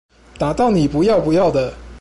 [0.39, 1.71] 打到你不要不要的